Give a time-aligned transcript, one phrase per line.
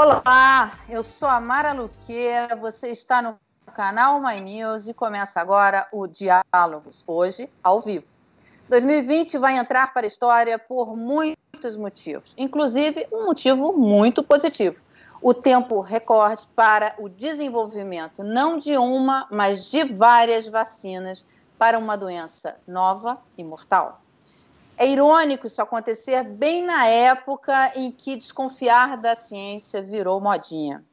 [0.00, 3.36] Olá, eu sou a Mara Luque, você está no
[3.74, 8.04] canal My News e começa agora o Diálogos, hoje ao vivo.
[8.68, 14.76] 2020 vai entrar para a história por muitos motivos, inclusive um motivo muito positivo.
[15.20, 21.26] O tempo recorde para o desenvolvimento não de uma, mas de várias vacinas
[21.58, 24.00] para uma doença nova e mortal.
[24.80, 30.84] É irônico isso acontecer bem na época em que desconfiar da ciência virou modinha.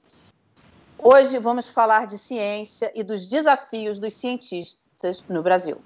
[0.98, 5.78] Hoje vamos falar de ciência e dos desafios dos cientistas no Brasil.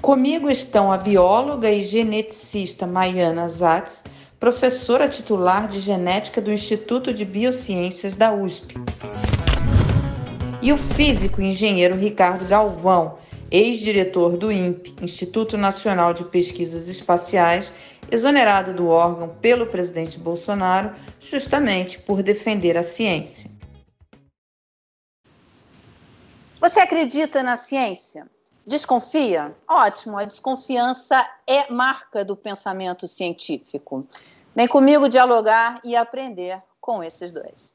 [0.00, 4.04] Comigo estão a bióloga e geneticista Maiana Zatz,
[4.38, 8.76] professora titular de genética do Instituto de Biociências da USP,
[10.62, 13.18] e o físico e engenheiro Ricardo Galvão,
[13.50, 17.72] ex-diretor do INPE, Instituto Nacional de Pesquisas Espaciais,
[18.10, 23.50] exonerado do órgão pelo presidente Bolsonaro, justamente por defender a ciência.
[26.60, 28.26] Você acredita na ciência?
[28.66, 29.54] Desconfia?
[29.66, 34.06] Ótimo, a desconfiança é marca do pensamento científico.
[34.54, 37.74] Vem comigo dialogar e aprender com esses dois.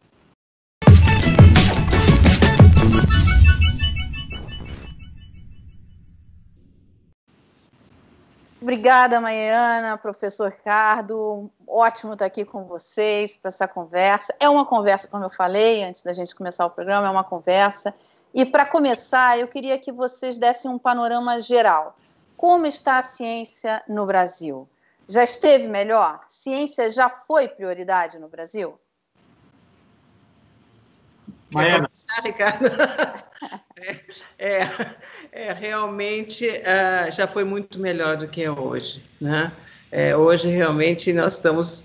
[8.63, 11.51] Obrigada, Maiana, professor Ricardo.
[11.67, 14.33] Ótimo estar aqui com vocês para essa conversa.
[14.39, 17.93] É uma conversa, como eu falei antes da gente começar o programa, é uma conversa.
[18.33, 21.97] E para começar, eu queria que vocês dessem um panorama geral.
[22.37, 24.65] Como está a ciência no Brasil?
[25.09, 26.21] Já esteve melhor?
[26.29, 28.79] Ciência já foi prioridade no Brasil?
[31.53, 31.89] Maiana.
[32.23, 32.69] Ricardo?
[34.39, 34.69] É, é,
[35.33, 39.03] é realmente uh, já foi muito melhor do que é hoje.
[39.19, 39.51] Né?
[39.91, 41.83] É, hoje, realmente, nós estamos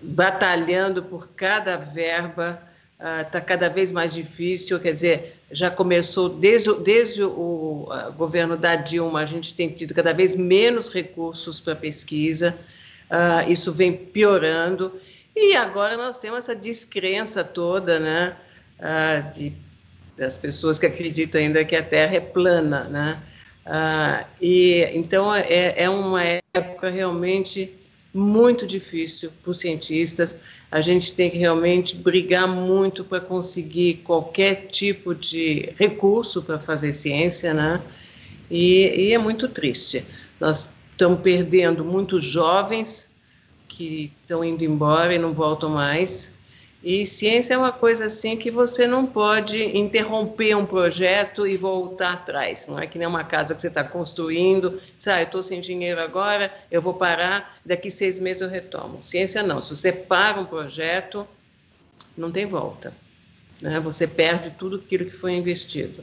[0.00, 2.62] batalhando por cada verba,
[3.26, 8.56] está uh, cada vez mais difícil, quer dizer, já começou desde, desde o uh, governo
[8.56, 12.56] da Dilma, a gente tem tido cada vez menos recursos para pesquisa,
[13.48, 14.92] isso vem piorando,
[15.36, 18.36] e agora nós temos essa descrença toda, né?
[18.80, 19.52] Ah, de,
[20.16, 23.22] das pessoas que acreditam ainda que a Terra é plana, né?
[23.64, 27.72] Ah, e então é, é uma época realmente
[28.12, 30.36] muito difícil para os cientistas.
[30.70, 36.92] A gente tem que realmente brigar muito para conseguir qualquer tipo de recurso para fazer
[36.92, 37.80] ciência, né?
[38.50, 40.04] E, e, é muito triste.
[40.40, 43.08] Nós estamos perdendo muitos jovens
[43.68, 46.32] que estão indo embora e não voltam mais.
[46.82, 52.14] E ciência é uma coisa assim que você não pode interromper um projeto e voltar
[52.14, 52.66] atrás.
[52.66, 55.60] Não é que nem uma casa que você está construindo, diz, ah, eu estou sem
[55.60, 59.02] dinheiro agora, eu vou parar, daqui seis meses eu retomo.
[59.02, 59.60] Ciência não.
[59.60, 61.28] Se você para um projeto,
[62.16, 62.94] não tem volta.
[63.60, 63.78] Né?
[63.80, 66.02] Você perde tudo aquilo que foi investido.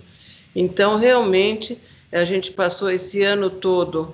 [0.56, 4.14] Então, realmente, a gente passou esse ano todo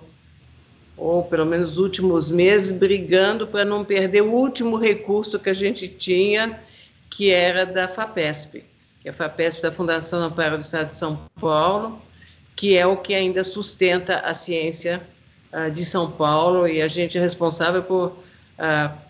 [0.95, 5.53] ou pelo menos os últimos meses, brigando para não perder o último recurso que a
[5.53, 6.59] gente tinha,
[7.09, 8.63] que era da FAPESP,
[9.01, 12.01] que é a FAPESP da Fundação Amparo do Estado de São Paulo,
[12.55, 15.01] que é o que ainda sustenta a ciência
[15.51, 19.03] uh, de São Paulo, e a gente é responsável por uh,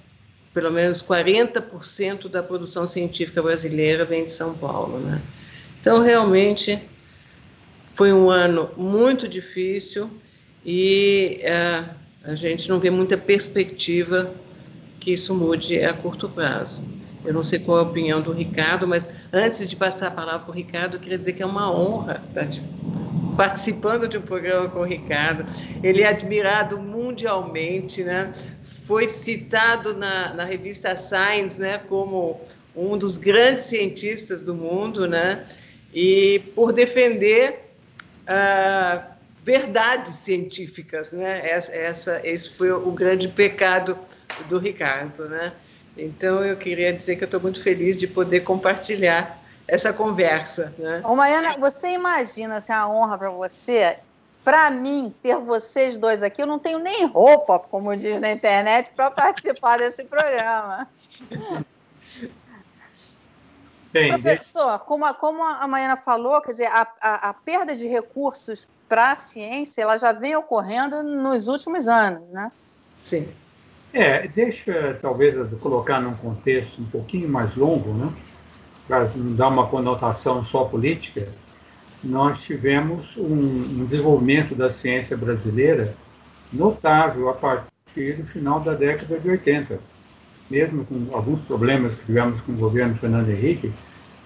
[0.53, 4.99] pelo menos 40% da produção científica brasileira vem de São Paulo.
[4.99, 5.22] Né?
[5.81, 6.79] Então, realmente,
[7.95, 10.09] foi um ano muito difícil,
[10.66, 11.84] e é,
[12.24, 14.34] a gente não vê muita perspectiva
[15.00, 16.81] que isso mude a curto prazo.
[17.25, 20.40] Eu não sei qual é a opinião do Ricardo, mas antes de passar a palavra
[20.40, 22.47] para o Ricardo, eu queria dizer que é uma honra estar
[23.38, 25.46] participando de um programa com o Ricardo.
[25.81, 28.31] Ele é admirado mundialmente, né?
[28.85, 32.41] Foi citado na, na revista Science, né, como
[32.75, 35.46] um dos grandes cientistas do mundo, né?
[35.94, 37.69] E por defender
[38.23, 39.12] uh,
[39.43, 41.47] verdades científicas, né?
[41.49, 43.97] Essa, essa, esse foi o grande pecado
[44.47, 45.53] do Ricardo, né?
[45.97, 51.01] Então eu queria dizer que eu estou muito feliz de poder compartilhar essa conversa, né?
[51.03, 53.99] Ô, Maiana, você imagina assim, a honra para você?
[54.43, 58.91] Para mim, ter vocês dois aqui, eu não tenho nem roupa, como diz na internet,
[58.96, 60.87] para participar desse programa.
[63.91, 67.87] Bem, Professor, como a, como a Maiana falou, quer dizer, a, a, a perda de
[67.87, 72.51] recursos para a ciência, ela já vem ocorrendo nos últimos anos, né?
[72.99, 73.28] Sim.
[73.91, 78.13] É, deixa talvez colocar num contexto um pouquinho mais longo, né?
[78.87, 81.28] Para não dar uma conotação só política.
[82.03, 85.96] Nós tivemos um, um desenvolvimento da ciência brasileira
[86.51, 89.79] notável a partir partir do final da década de 80.
[90.49, 93.72] Mesmo com alguns problemas que tivemos com o governo Fernando Henrique,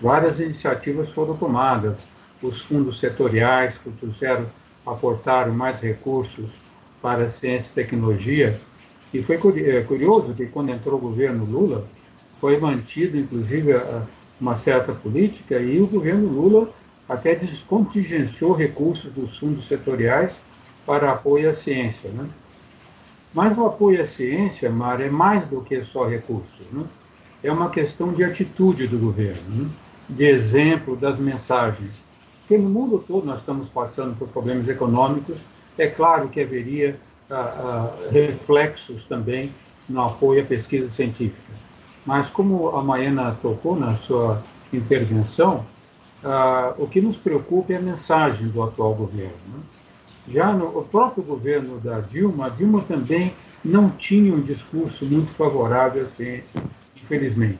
[0.01, 1.97] várias iniciativas foram tomadas.
[2.41, 4.45] Os fundos setoriais que trouxeram,
[4.85, 6.51] aportaram mais recursos
[7.01, 8.59] para ciência e tecnologia.
[9.13, 11.87] E foi é, curioso que quando entrou o governo Lula,
[12.39, 13.73] foi mantido, inclusive,
[14.39, 16.69] uma certa política e o governo Lula
[17.07, 20.35] até descontingenciou recursos dos fundos setoriais
[20.85, 22.09] para apoio à ciência.
[22.11, 22.27] Né?
[23.33, 26.65] Mas o apoio à ciência, Mar, é mais do que só recursos.
[26.71, 26.83] Né?
[27.43, 29.69] É uma questão de atitude do governo, né?
[30.09, 32.05] de exemplo das mensagens.
[32.47, 35.41] Porque no mundo todo nós estamos passando por problemas econômicos,
[35.77, 36.97] é claro que haveria
[37.29, 39.53] ah, ah, reflexos também
[39.89, 41.53] no apoio à pesquisa científica.
[42.05, 44.41] Mas como a Maiana tocou na sua
[44.71, 45.65] intervenção,
[46.23, 49.35] ah, o que nos preocupa é a mensagem do atual governo.
[49.53, 49.59] Né?
[50.29, 53.33] Já no próprio governo da Dilma, a Dilma também
[53.63, 56.63] não tinha um discurso muito favorável à ciência,
[56.95, 57.59] infelizmente.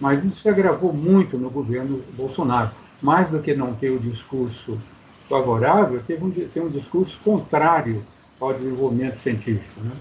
[0.00, 2.70] Mas isso se agravou muito no governo Bolsonaro.
[3.04, 4.78] Mais do que não ter o discurso
[5.28, 8.02] favorável, teve um, ter um discurso contrário
[8.40, 9.78] ao desenvolvimento científico.
[9.82, 9.92] Né?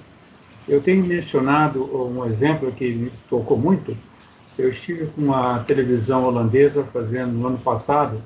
[0.70, 3.94] Eu tenho mencionado um exemplo que me tocou muito.
[4.58, 8.22] Eu estive com a televisão holandesa fazendo, no ano passado,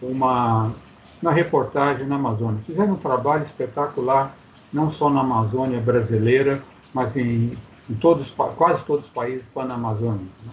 [0.00, 0.72] uma
[1.20, 2.62] na reportagem na Amazônia.
[2.66, 4.34] Fizeram um trabalho espetacular,
[4.72, 6.62] não só na Amazônia brasileira,
[6.94, 7.52] mas em,
[7.90, 10.32] em todos, quase todos os países panamazônicos.
[10.46, 10.52] Né?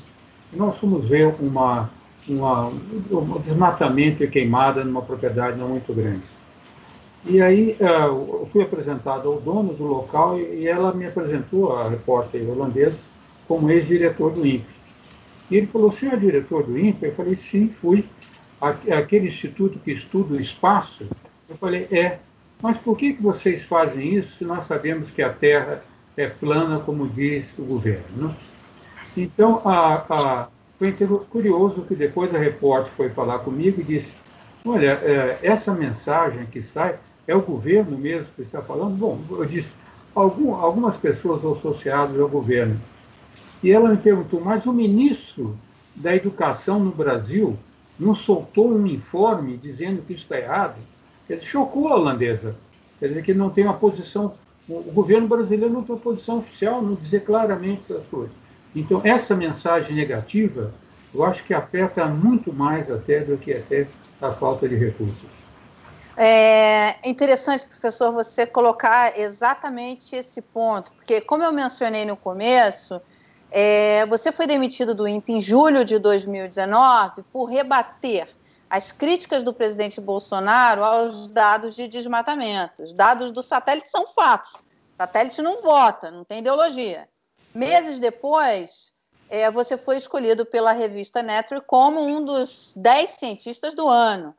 [0.51, 1.89] E nós fomos ver uma,
[2.29, 6.23] um desmatamento e queimada numa propriedade não muito grande.
[7.25, 11.75] E aí uh, eu fui apresentado ao dono do local e, e ela me apresentou,
[11.75, 12.99] a repórter holandesa,
[13.47, 14.65] como ex-diretor do INPE.
[15.49, 17.05] E ele falou, senhor é diretor do INPE?
[17.05, 18.05] Eu falei, sim, fui
[18.61, 21.07] aquele instituto que estuda o espaço,
[21.49, 22.19] eu falei, é,
[22.61, 25.83] mas por que, que vocês fazem isso se nós sabemos que a Terra
[26.15, 28.05] é plana, como diz o governo?
[28.15, 28.35] Né?
[29.17, 30.47] Então, a, a,
[30.81, 30.95] foi
[31.29, 34.13] curioso que depois a repórter foi falar comigo e disse,
[34.65, 36.97] olha, é, essa mensagem que sai,
[37.27, 38.97] é o governo mesmo que está falando?
[38.97, 39.75] Bom, eu disse,
[40.15, 42.81] algum, algumas pessoas associadas ao governo.
[43.61, 45.55] E ela me perguntou, mas o ministro
[45.95, 47.55] da Educação no Brasil
[47.99, 50.77] não soltou um informe dizendo que isso está errado,
[51.29, 52.57] ele chocou a holandesa.
[52.99, 54.33] Quer dizer que não tem uma posição,
[54.67, 58.31] o governo brasileiro não tem uma posição oficial, não dizer claramente essas coisas.
[58.75, 60.73] Então, essa mensagem negativa,
[61.13, 63.87] eu acho que afeta muito mais até do que até
[64.21, 65.29] a falta de recursos.
[66.15, 73.01] É interessante, professor, você colocar exatamente esse ponto, porque, como eu mencionei no começo,
[73.49, 78.29] é, você foi demitido do INPE em julho de 2019 por rebater
[78.69, 82.83] as críticas do presidente Bolsonaro aos dados de desmatamento.
[82.83, 84.53] Os dados do satélite são fatos.
[84.93, 87.09] Satélite não vota, não tem ideologia.
[87.53, 88.93] Meses depois,
[89.29, 94.33] é, você foi escolhido pela revista Nature como um dos dez cientistas do ano.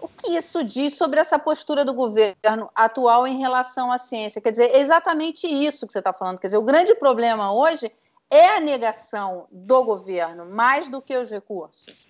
[0.00, 4.40] O que isso diz sobre essa postura do governo atual em relação à ciência?
[4.40, 6.38] Quer dizer, é exatamente isso que você está falando.
[6.38, 7.90] Quer dizer, o grande problema hoje
[8.30, 12.06] é a negação do governo mais do que os recursos?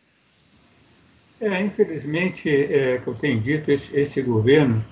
[1.41, 4.85] É, infelizmente, é, que eu tenho dito, esse, esse governo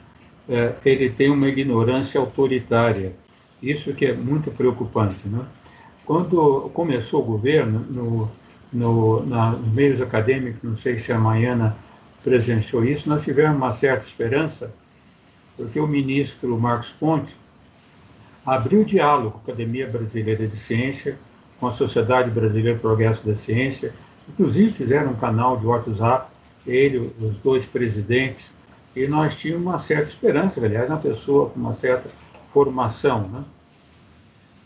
[0.48, 3.14] é, ele tem uma ignorância autoritária.
[3.62, 5.26] Isso que é muito preocupante.
[5.26, 5.44] Né?
[6.04, 8.30] Quando começou o governo, no,
[8.72, 11.76] no, na, nos meios acadêmicos, não sei se a Maiana
[12.22, 14.72] presenciou isso, nós tivemos uma certa esperança,
[15.56, 17.36] porque o ministro Marcos Ponte
[18.44, 21.18] abriu diálogo com a Academia Brasileira de Ciência,
[21.58, 23.94] com a Sociedade Brasileira de Progresso da Ciência,
[24.28, 26.28] inclusive fizeram um canal de WhatsApp,
[26.66, 28.50] ele, os dois presidentes,
[28.94, 32.08] e nós tínhamos uma certa esperança, aliás, uma pessoa com uma certa
[32.56, 33.28] formação.
[33.28, 33.44] Né?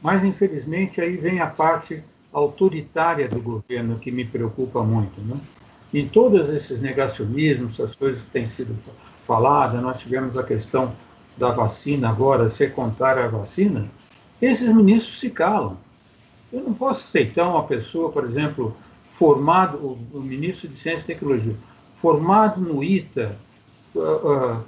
[0.01, 5.21] Mas, infelizmente, aí vem a parte autoritária do governo que me preocupa muito.
[5.23, 5.37] Né?
[5.93, 8.77] Em todos esses negacionismos, essas coisas que têm sido
[9.27, 10.95] faladas, nós tivemos a questão
[11.37, 13.89] da vacina agora, ser contrário à vacina,
[14.41, 15.77] esses ministros se calam.
[16.53, 18.73] Eu não posso aceitar uma pessoa, por exemplo,
[19.11, 21.57] formado, o, o ministro de Ciência e Tecnologia,
[21.97, 23.37] formado no ITA,
[23.97, 24.65] uh, uh,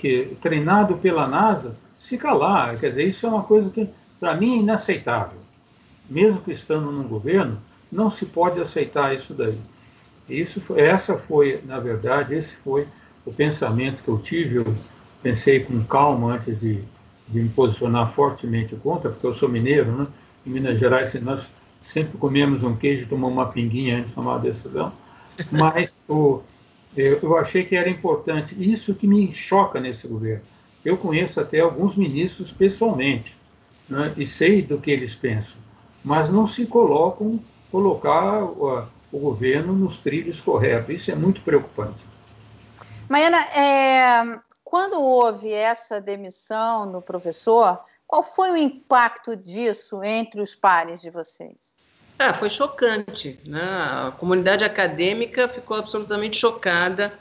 [0.00, 2.78] que, treinado pela NASA, se calar.
[2.78, 3.88] Quer dizer, isso é uma coisa que,
[4.20, 5.38] para mim, é inaceitável.
[6.08, 7.60] Mesmo que estando num governo,
[7.90, 9.58] não se pode aceitar isso daí.
[10.28, 12.86] Isso, essa foi, na verdade, esse foi
[13.24, 14.56] o pensamento que eu tive.
[14.56, 14.76] Eu,
[15.26, 16.80] pensei com calma antes de,
[17.26, 20.06] de me posicionar fortemente contra, porque eu sou mineiro, né?
[20.46, 21.50] Em Minas Gerais, nós
[21.82, 24.92] sempre comemos um queijo tomamos uma pinguinha antes de tomar a decisão.
[25.50, 26.42] Mas o,
[26.96, 28.54] eu achei que era importante.
[28.58, 30.44] Isso que me choca nesse governo.
[30.86, 33.36] Eu conheço até alguns ministros pessoalmente.
[33.88, 35.56] né, e sei do que eles pensam,
[36.04, 37.40] mas não se colocam
[37.72, 40.94] colocar o, o governo nos trilhos corretos.
[40.94, 42.04] Isso é muito preocupante.
[43.08, 50.54] Maiana, é, quando houve essa demissão do professor, qual foi o impacto disso entre os
[50.54, 51.74] pares de vocês?
[52.18, 53.40] Ah, foi chocante.
[53.44, 53.60] Né?
[53.62, 57.12] A comunidade acadêmica ficou absolutamente chocada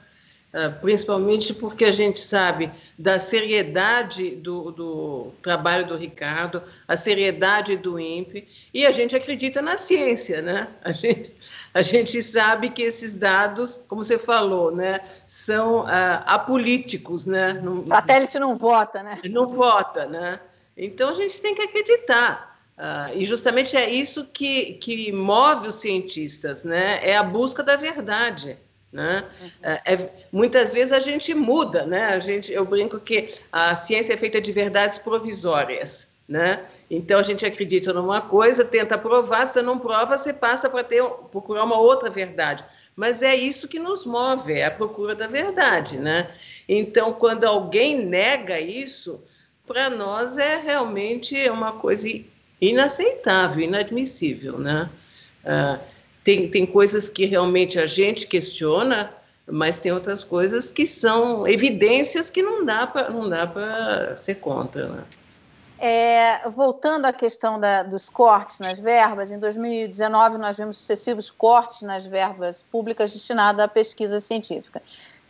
[0.81, 7.99] principalmente porque a gente sabe da seriedade do, do, trabalho do Ricardo, a seriedade do
[7.99, 10.69] INPE, e a gente acredita na ciência, né?
[10.81, 11.33] A gente,
[11.73, 15.87] a gente sabe que esses dados, como você falou, né, são uh,
[16.25, 17.53] apolíticos, né?
[17.53, 19.19] Não, Satélite não vota, né?
[19.25, 20.39] Não vota, né?
[20.77, 22.55] Então a gente tem que acreditar.
[22.77, 26.99] Uh, e justamente é isso que, que move os cientistas, né?
[27.01, 28.57] É a busca da verdade.
[28.95, 29.25] Né?
[29.41, 29.49] Uhum.
[29.61, 32.05] É, é, muitas vezes a gente muda, né?
[32.05, 36.07] A gente, eu brinco que a ciência é feita de verdades provisórias.
[36.27, 36.63] Né?
[36.89, 41.03] Então a gente acredita numa coisa, tenta provar, se não prova, você passa para ter
[41.29, 42.63] procurar uma outra verdade.
[42.95, 46.31] Mas é isso que nos move, é a procura da verdade, né?
[46.67, 49.23] Então quando alguém nega isso,
[49.67, 52.09] para nós é realmente uma coisa
[52.59, 54.89] inaceitável, inadmissível, né?
[55.43, 55.79] Uh,
[56.25, 59.13] tem, tem coisas que realmente a gente questiona,
[59.47, 64.35] mas tem outras coisas que são evidências que não dá para não dá para ser
[64.35, 64.87] contra.
[64.87, 65.03] Né?
[65.77, 71.83] É, voltando à questão da, dos cortes nas verbas, em 2019 nós vimos sucessivos cortes
[71.83, 74.81] nas verbas públicas destinadas à pesquisa científica.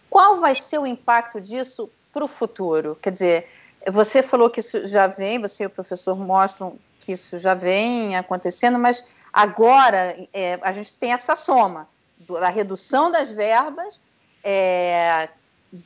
[0.09, 2.97] Qual vai ser o impacto disso para o futuro?
[3.01, 3.47] Quer dizer,
[3.91, 8.15] você falou que isso já vem, você e o professor mostram que isso já vem
[8.15, 9.03] acontecendo, mas
[9.35, 11.89] Agora, é, a gente tem essa soma
[12.25, 13.99] da redução das verbas
[14.41, 15.27] é,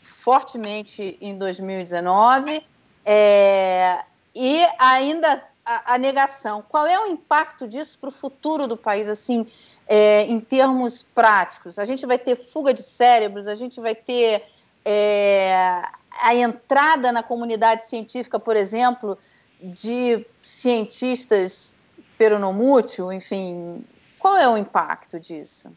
[0.03, 2.63] fortemente em 2019
[3.03, 4.03] é,
[4.35, 6.63] e ainda a, a, negação.
[6.69, 9.47] Qual é o impacto disso para o futuro do país, assim,
[9.87, 11.79] é, em termos práticos?
[11.79, 14.45] A gente vai ter fuga de cérebros, a gente vai ter
[14.85, 15.81] é,
[16.21, 19.17] a entrada na comunidade científica, por exemplo,
[19.61, 21.75] de cientistas
[22.17, 23.83] peronomútil, enfim,
[24.17, 25.71] qual é o impacto disso?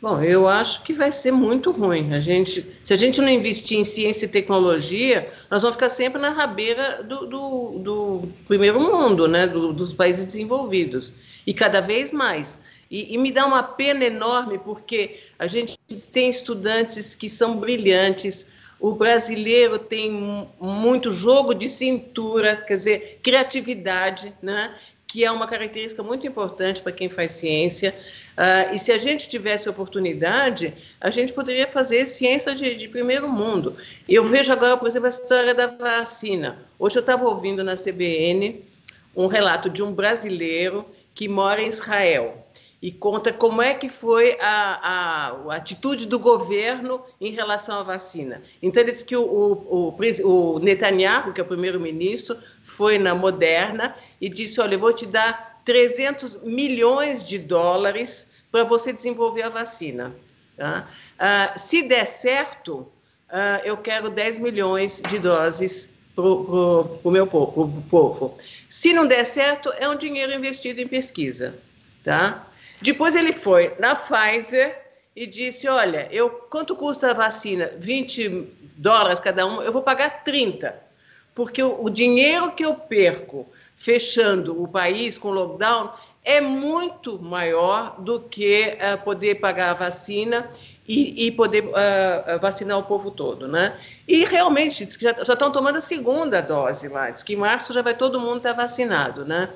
[0.00, 2.12] Bom, eu acho que vai ser muito ruim.
[2.12, 6.20] A gente, se a gente não investir em ciência e tecnologia, nós vamos ficar sempre
[6.20, 9.46] na rabeira do, do, do primeiro mundo, né?
[9.46, 11.14] Do, dos países desenvolvidos.
[11.46, 12.58] E cada vez mais.
[12.90, 15.78] E, e, me dá uma pena enorme, porque a gente
[16.12, 18.46] tem estudantes que são brilhantes,
[18.78, 20.10] o brasileiro tem
[20.60, 24.74] muito jogo de cintura, quer dizer, criatividade, né?
[25.06, 27.94] que é uma característica muito importante para quem faz ciência.
[28.36, 33.28] Uh, e se a gente tivesse oportunidade, a gente poderia fazer ciência de, de, primeiro
[33.28, 33.76] mundo.
[34.08, 36.58] Eu vejo agora, por exemplo, a história da vacina.
[36.78, 38.62] Hoje eu estava ouvindo na CBN
[39.14, 42.45] um relato de um brasileiro que mora em Israel
[42.80, 44.48] e conta como é que foi a,
[44.82, 48.42] a, a, atitude do governo em relação à vacina.
[48.62, 53.94] Então, ele disse que o, o, o, Netanyahu, que é o primeiro-ministro, foi na Moderna
[54.20, 59.48] e disse, olha, eu vou te dar 300 milhões de dólares para você desenvolver a
[59.48, 60.14] vacina.
[60.56, 60.88] Tá?
[61.18, 62.86] Ah, se der certo,
[63.28, 68.38] ah, eu quero 10 milhões de doses para o meu povo, povo.
[68.70, 71.58] Se não der certo, é um dinheiro investido em pesquisa.
[72.02, 72.46] Tá?
[72.80, 74.78] Depois ele foi na Pfizer
[75.14, 77.70] e disse: Olha, eu quanto custa a vacina?
[77.78, 80.86] 20 dólares cada uma, eu vou pagar 30.
[81.34, 85.92] Porque o, o dinheiro que eu perco fechando o país com lockdown
[86.24, 90.50] é muito maior do que uh, poder pagar a vacina
[90.88, 93.78] e, e poder uh, vacinar o povo todo, né?
[94.08, 97.82] E realmente já, já estão tomando a segunda dose lá, diz que em março já
[97.82, 99.50] vai todo mundo estar tá vacinado, né?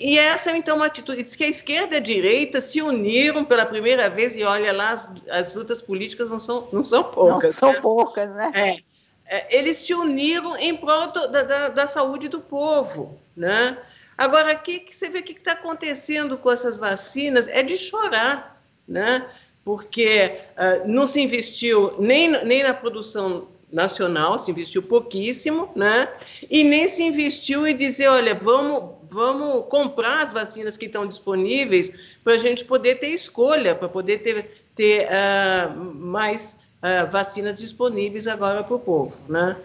[0.00, 1.22] E essa é então uma atitude.
[1.22, 4.90] Diz que a esquerda e a direita se uniram pela primeira vez, e olha lá,
[4.90, 7.50] as, as lutas políticas não são, não são poucas.
[7.50, 7.80] Não são né?
[7.80, 8.52] poucas, né?
[8.54, 13.18] É, é, eles se uniram em prol do, da, da, saúde do povo.
[13.36, 13.78] Né?
[14.16, 18.60] Agora, aqui que você vê o que está acontecendo com essas vacinas é de chorar,
[18.86, 19.26] né?
[19.68, 26.08] porque uh, não se investiu nem, nem na produção nacional, se investiu pouquíssimo, né?
[26.50, 32.16] E nem se investiu em dizer, olha, vamos, vamos comprar as vacinas que estão disponíveis
[32.24, 38.26] para a gente poder ter escolha, para poder ter, ter uh, mais uh, vacinas disponíveis
[38.26, 39.56] agora para o povo, né?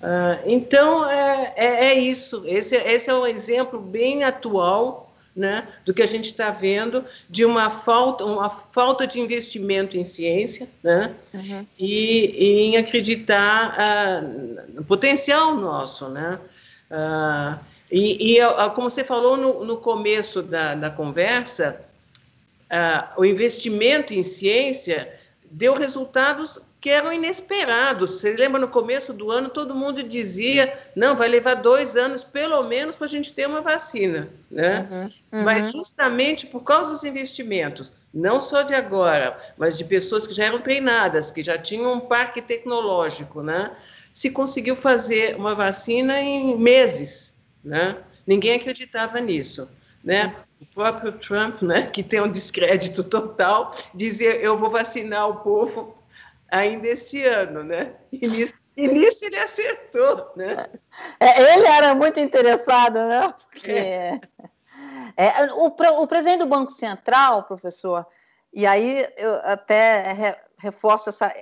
[0.00, 2.42] Uh, então, é, é, é, isso.
[2.46, 5.07] Esse, esse é um exemplo bem atual
[5.38, 10.04] né, do que a gente está vendo de uma falta, uma falta de investimento em
[10.04, 11.66] ciência né, uhum.
[11.78, 16.08] e, e, em acreditar uh, no potencial nosso.
[16.08, 16.38] Né?
[16.90, 17.58] Uh,
[17.90, 21.80] E, e como você falou no, no começo da, da conversa,
[22.70, 25.10] uh, o investimento em ciência
[25.50, 28.20] deu resultados que eram inesperados.
[28.20, 32.62] Você lembra no começo do ano, todo mundo dizia: não, vai levar dois anos pelo
[32.64, 34.28] menos para a gente ter uma vacina.
[34.50, 34.86] Né?
[34.90, 35.44] Uhum, uhum.
[35.44, 40.44] Mas justamente por causa dos investimentos, não só de agora, mas de pessoas que já
[40.44, 43.72] eram treinadas, que já tinham um parque tecnológico, né?
[44.12, 47.32] se conseguiu fazer uma vacina em meses.
[47.62, 47.96] Né?
[48.26, 49.68] Ninguém acreditava nisso.
[50.02, 50.34] Né?
[50.60, 55.97] O próprio Trump, né, que tem um descrédito total, dizia: eu vou vacinar o povo
[56.50, 57.94] ainda esse ano, né?
[58.10, 60.68] E nisso, e nisso ele acertou, né?
[61.20, 63.34] É, ele era muito interessado, né?
[63.50, 64.20] Porque é.
[65.16, 68.06] É, o, o presidente do Banco Central, professor,
[68.52, 71.32] e aí eu até reforço essa,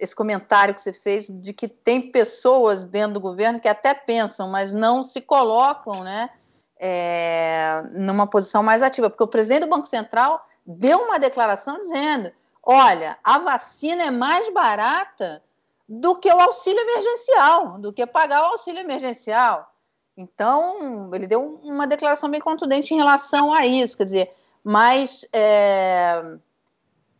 [0.00, 4.48] esse comentário que você fez de que tem pessoas dentro do governo que até pensam,
[4.48, 6.30] mas não se colocam, né?
[6.78, 12.30] É, numa posição mais ativa, porque o presidente do Banco Central deu uma declaração dizendo
[12.66, 15.40] olha, a vacina é mais barata
[15.88, 19.70] do que o auxílio emergencial, do que pagar o auxílio emergencial.
[20.16, 26.38] Então, ele deu uma declaração bem contundente em relação a isso, quer dizer, mas é,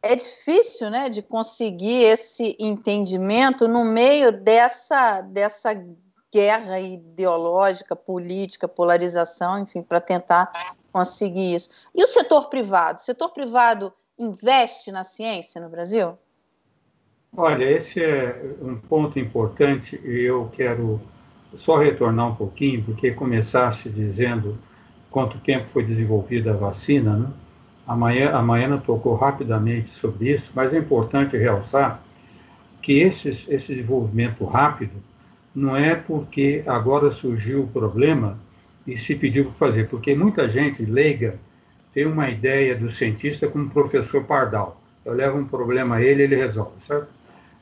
[0.02, 5.70] é difícil né, de conseguir esse entendimento no meio dessa, dessa
[6.32, 10.50] guerra ideológica, política, polarização, enfim, para tentar
[10.92, 11.70] conseguir isso.
[11.94, 12.98] E o setor privado?
[12.98, 16.18] O setor privado investe na ciência no Brasil?
[17.36, 21.00] Olha, esse é um ponto importante e eu quero
[21.54, 24.56] só retornar um pouquinho, porque começaste dizendo
[25.10, 27.30] quanto tempo foi desenvolvida a vacina, né?
[27.86, 32.02] Amanhã, a Maiana tocou rapidamente sobre isso, mas é importante realçar
[32.82, 34.94] que esse, esse desenvolvimento rápido
[35.54, 38.38] não é porque agora surgiu o problema
[38.86, 41.38] e se pediu para fazer, porque muita gente leiga
[41.96, 44.78] tem uma ideia do cientista como professor Pardal.
[45.02, 47.08] Eu levo um problema a ele, ele resolve, certo?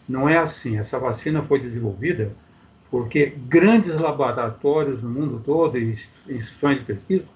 [0.08, 0.76] Não é assim.
[0.76, 2.32] Essa vacina foi desenvolvida
[2.90, 7.30] porque grandes laboratórios no mundo todo e instituições de pesquisa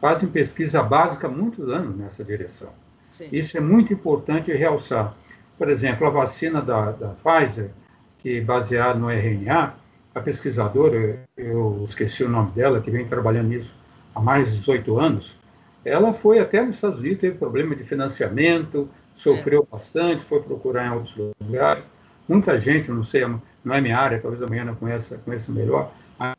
[0.00, 2.70] fazem pesquisa básica há muitos anos nessa direção.
[3.08, 3.28] Sim.
[3.30, 5.14] Isso é muito importante realçar.
[5.56, 7.70] Por exemplo, a vacina da, da Pfizer,
[8.18, 9.74] que é baseada no RNA,
[10.12, 13.72] a pesquisadora, eu esqueci o nome dela, que vem trabalhando nisso
[14.16, 15.39] há mais de 18 anos,
[15.84, 19.72] ela foi até nos Estados Unidos, teve problema de financiamento, sofreu é.
[19.72, 21.84] bastante, foi procurar em outros lugares.
[22.28, 23.26] Muita gente, não sei,
[23.64, 25.90] não é minha área, talvez amanhã não conheça, conheça melhor,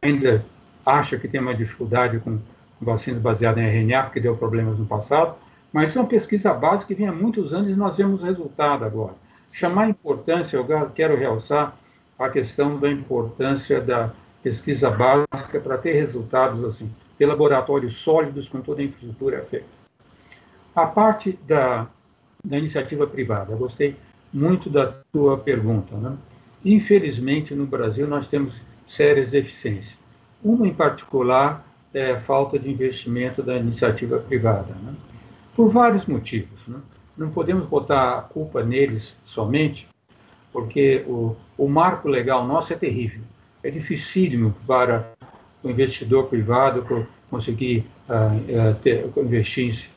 [0.01, 0.45] ainda
[0.85, 2.39] acha que tem uma dificuldade com
[2.79, 5.35] vacinas baseadas em RNA, porque deu problemas no passado,
[5.71, 8.83] mas isso é uma pesquisa básica que vinha há muitos anos e nós vemos resultado
[8.83, 9.13] agora.
[9.51, 11.75] Chamar a importância, eu quero realçar
[12.17, 16.89] a questão da importância da pesquisa básica para ter resultados assim
[17.21, 19.67] ter laboratórios sólidos com toda a infraestrutura feita.
[20.75, 21.87] A parte da,
[22.43, 23.95] da iniciativa privada, gostei
[24.33, 25.95] muito da tua pergunta.
[25.97, 26.17] Né?
[26.65, 29.99] Infelizmente, no Brasil, nós temos sérias deficiências.
[30.43, 34.95] Uma, em particular, é a falta de investimento da iniciativa privada, né?
[35.55, 36.67] por vários motivos.
[36.67, 36.79] Né?
[37.15, 39.87] Não podemos botar a culpa neles somente,
[40.51, 43.21] porque o, o marco legal nosso é terrível.
[43.61, 45.13] É dificílimo para
[45.63, 49.91] o investidor privado conseguir uh, ter, investir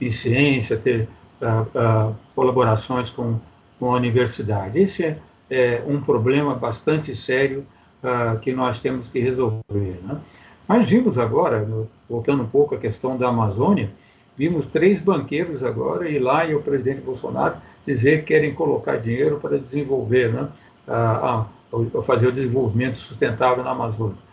[0.00, 1.08] em, em, ciência, ter
[1.40, 3.40] uh, colaborações com,
[3.78, 4.78] com a universidade.
[4.78, 5.18] Esse é,
[5.50, 7.66] é um problema bastante sério
[8.42, 9.98] que nós temos que resolver.
[10.04, 10.16] Né?
[10.68, 11.66] Mas vimos agora,
[12.08, 13.90] voltando um pouco à questão da Amazônia,
[14.36, 19.38] vimos três banqueiros agora ir lá e o presidente Bolsonaro dizer que querem colocar dinheiro
[19.38, 20.48] para desenvolver, né,
[20.86, 24.25] a, a, fazer o desenvolvimento sustentável na Amazônia.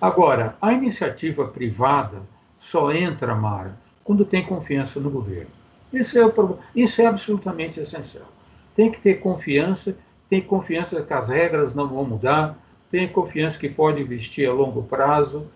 [0.00, 2.22] Agora, a iniciativa privada
[2.58, 5.50] só entra, Mara, quando tem confiança no governo.
[5.92, 6.32] Isso é,
[6.74, 8.26] isso é absolutamente essencial.
[8.74, 9.96] Tem que ter confiança,
[10.28, 12.56] tem confiança que as regras não vão mudar,
[12.90, 15.46] tem confiança que pode investir a longo prazo.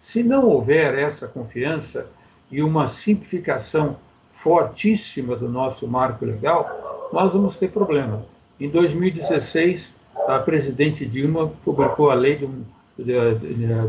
[0.00, 2.06] Se não houver essa confiança
[2.50, 3.96] e uma simplificação
[4.30, 8.26] fortíssima do nosso marco legal, nós vamos ter problema.
[8.60, 9.94] Em 2016,
[10.28, 12.64] a presidente Dilma publicou a lei do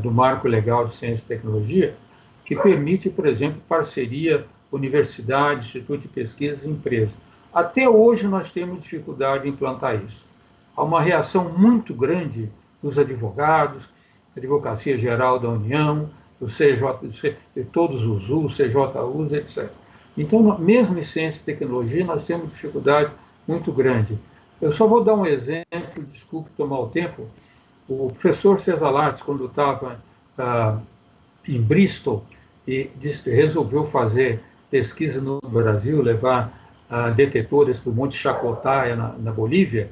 [0.02, 1.96] do marco legal de ciência e tecnologia,
[2.44, 7.16] que permite, por exemplo, parceria universidade, instituto de pesquisa e empresa.
[7.54, 10.28] Até hoje nós temos dificuldade em implantar isso.
[10.76, 12.50] Há uma reação muito grande
[12.84, 13.88] dos advogados,
[14.36, 17.38] Advocacia Geral da União, do CJ,
[17.72, 19.70] todos os US, CJUs, etc.
[20.18, 23.12] Então, mesmo em ciência e tecnologia, nós temos dificuldade
[23.48, 24.20] muito grande.
[24.62, 27.28] Eu só vou dar um exemplo, desculpe tomar o tempo,
[27.88, 30.00] o professor César Lattes, quando estava
[30.38, 30.80] ah,
[31.48, 32.26] em Bristol
[32.68, 32.90] e
[33.26, 36.52] resolveu fazer pesquisa no Brasil, levar
[36.90, 39.92] uh, detetores para o Monte Chacotaya, na, na Bolívia,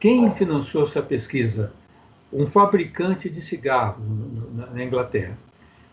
[0.00, 1.72] quem financiou essa pesquisa?
[2.32, 4.02] Um fabricante de cigarro
[4.74, 5.38] na Inglaterra.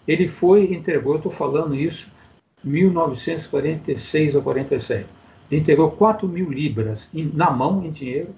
[0.07, 2.11] Ele foi e entregou, eu estou falando isso,
[2.63, 5.05] 1946 ou 47.
[5.51, 8.29] Ele entregou 4 mil libras na mão, em dinheiro,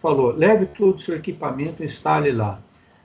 [0.00, 2.60] falou, leve todo o seu equipamento e instale lá.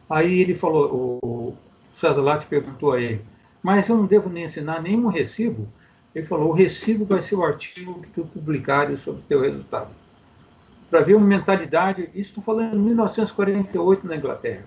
[0.10, 1.58] Aí ele falou, o
[1.94, 3.22] César perguntou a ele,
[3.62, 5.68] mas eu não devo nem ensinar nenhum recibo?
[6.14, 9.90] Ele falou, o recibo vai ser o artigo que tu publicares sobre o teu resultado.
[10.90, 14.64] Para ver uma mentalidade, isso estou falando em 1948 na Inglaterra.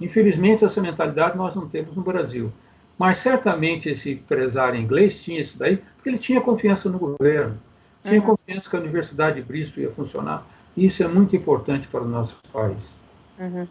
[0.00, 2.52] Infelizmente, essa mentalidade nós não temos no Brasil.
[2.96, 7.58] Mas certamente esse empresário inglês tinha isso daí, porque ele tinha confiança no governo,
[8.04, 8.26] tinha uhum.
[8.26, 10.46] confiança que a Universidade de Bristol ia funcionar.
[10.76, 12.96] Isso é muito importante para o nosso país.
[13.38, 13.66] Uhum.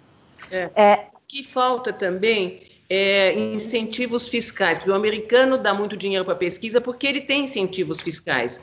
[0.51, 0.69] É.
[0.75, 1.07] É.
[1.13, 6.81] O que falta também é, incentivos fiscais, porque o americano dá muito dinheiro para pesquisa
[6.81, 8.59] porque ele tem incentivos fiscais.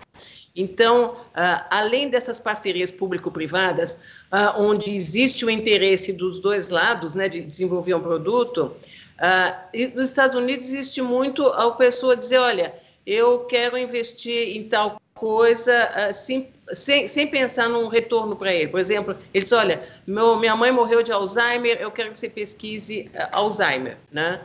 [0.57, 7.29] Então, uh, além dessas parcerias público-privadas, uh, onde existe o interesse dos dois lados né,
[7.29, 8.75] de desenvolver um produto,
[9.21, 12.75] uh, nos Estados Unidos existe muito a pessoa dizer: olha,
[13.07, 18.69] eu quero investir em tal coisa sem, sem, sem pensar num retorno para ele.
[18.69, 22.29] Por exemplo, ele diz: olha, meu, minha mãe morreu de Alzheimer, eu quero que você
[22.29, 23.97] pesquise Alzheimer.
[24.13, 24.41] Né?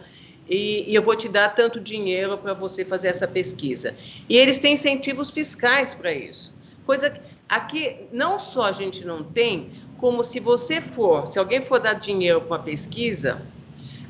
[0.52, 3.96] e, e eu vou te dar tanto dinheiro para você fazer essa pesquisa.
[4.28, 6.54] E eles têm incentivos fiscais para isso.
[6.86, 11.62] Coisa que aqui não só a gente não tem, como se você for, se alguém
[11.62, 13.42] for dar dinheiro para uma pesquisa,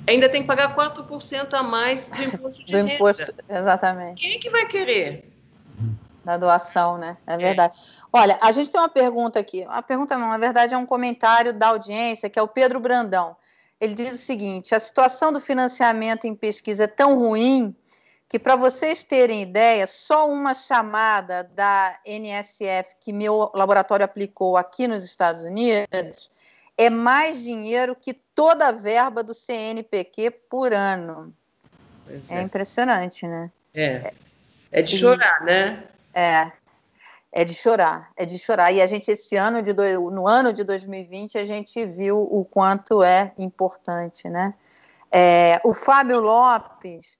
[0.07, 2.93] ainda tem que pagar 4% a mais do imposto de do renda.
[2.93, 4.21] Imposto, exatamente.
[4.21, 5.30] Quem que vai querer?
[6.23, 7.17] Da doação, né?
[7.25, 7.75] É verdade.
[7.75, 8.07] É.
[8.13, 9.63] Olha, a gente tem uma pergunta aqui.
[9.63, 13.35] Uma pergunta não, na verdade é um comentário da audiência, que é o Pedro Brandão.
[13.79, 17.75] Ele diz o seguinte: a situação do financiamento em pesquisa é tão ruim
[18.29, 24.87] que, para vocês terem ideia, só uma chamada da NSF que meu laboratório aplicou aqui
[24.87, 26.29] nos Estados Unidos
[26.77, 31.33] é mais dinheiro que toda a verba do CNPq por ano.
[32.07, 32.37] É.
[32.37, 32.41] é.
[32.41, 33.51] impressionante, né?
[33.73, 34.13] É.
[34.71, 35.83] É de chorar, né?
[36.13, 36.51] É
[37.31, 38.71] é de chorar, é de chorar.
[38.73, 42.43] E a gente, esse ano, de do, no ano de 2020, a gente viu o
[42.43, 44.53] quanto é importante, né?
[45.09, 47.17] É, o Fábio Lopes,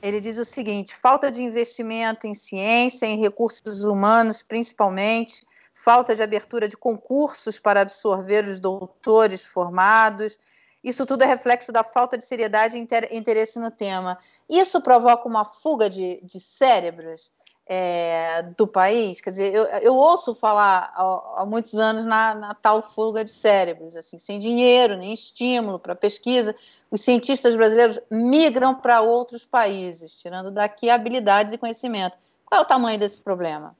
[0.00, 6.22] ele diz o seguinte, falta de investimento em ciência, em recursos humanos, principalmente, falta de
[6.22, 10.38] abertura de concursos para absorver os doutores formados,
[10.82, 14.18] isso tudo é reflexo da falta de seriedade e interesse no tema.
[14.48, 17.30] Isso provoca uma fuga de, de cérebros
[17.72, 19.20] é, do país.
[19.20, 23.30] Quer dizer, eu, eu ouço falar há, há muitos anos na, na, tal fuga de
[23.30, 26.52] cérebros, assim, sem dinheiro, nem estímulo para pesquisa,
[26.90, 32.16] os cientistas brasileiros migram para outros países, tirando daqui habilidades e conhecimento.
[32.44, 33.76] Qual é o tamanho desse problema?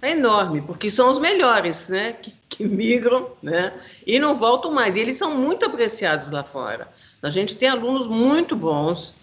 [0.00, 3.72] É enorme, porque são os melhores, né, que, que migram, né,
[4.04, 4.96] e não voltam mais.
[4.96, 6.88] E eles são muito apreciados lá fora.
[7.22, 9.14] A gente tem alunos muito bons,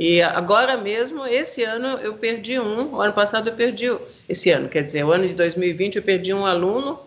[0.00, 3.84] e agora mesmo, esse ano eu perdi um, o ano passado eu perdi,
[4.26, 6.98] esse ano, quer dizer, o ano de 2020 eu perdi um aluno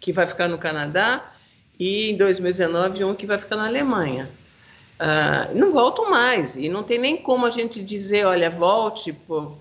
[0.00, 1.32] que vai ficar no Canadá
[1.78, 4.28] e em 2019 um que vai ficar na Alemanha.
[4.98, 9.56] Uh, não voltam mais e não tem nem como a gente dizer, olha, volte, por,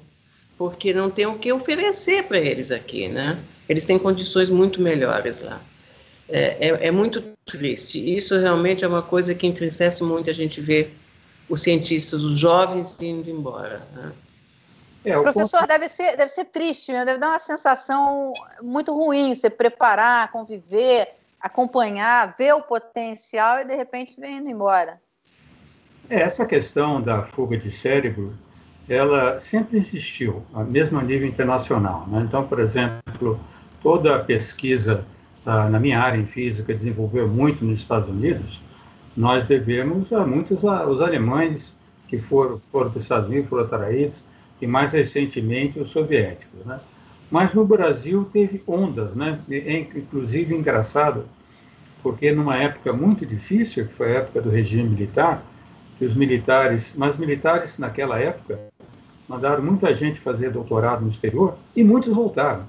[0.57, 3.37] porque não tem o que oferecer para eles aqui, né?
[3.69, 5.61] Eles têm condições muito melhores lá.
[6.27, 8.03] É, é, é muito triste.
[8.03, 10.91] Isso realmente é uma coisa que entristece muito a gente ver
[11.49, 13.81] os cientistas, os jovens indo embora.
[13.93, 14.11] Né?
[15.03, 20.31] É, Professor, deve, ser, deve ser triste, deve dar uma sensação muito ruim você preparar,
[20.31, 21.07] conviver,
[21.39, 25.01] acompanhar, ver o potencial e de repente vem indo embora.
[26.09, 28.35] É, essa questão da fuga de cérebro,
[28.87, 32.05] ela sempre existiu, mesmo a nível internacional.
[32.07, 32.23] Né?
[32.27, 33.39] Então, por exemplo,
[33.81, 35.05] toda a pesquisa
[35.45, 38.61] ah, na minha área em física desenvolveu muito nos Estados Unidos,
[39.15, 41.75] nós devemos a muitos os alemães
[42.07, 44.17] que foram, foram para os Estados Unidos, foram atraídos,
[44.61, 46.65] e mais recentemente os soviéticos.
[46.65, 46.79] Né?
[47.29, 49.39] Mas no Brasil teve ondas, né?
[49.49, 51.25] É, inclusive engraçado,
[52.01, 55.43] porque numa época muito difícil, que foi a época do regime militar,
[55.97, 58.59] que os militares, mas os militares naquela época
[59.27, 62.65] mandaram muita gente fazer doutorado no exterior e muitos voltaram.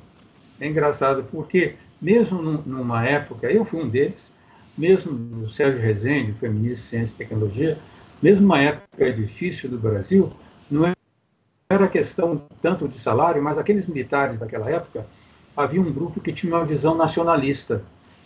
[0.61, 4.33] É engraçado porque mesmo numa época, eu fui um deles,
[4.81, 7.79] mesmo o Sérgio Rezende, de Ciência e Tecnologia,
[8.23, 10.33] mesmo uma época difícil do Brasil,
[10.71, 10.91] não
[11.69, 15.07] era questão tanto de salário, mas aqueles militares daquela época,
[15.55, 17.83] havia um grupo que tinha uma visão nacionalista.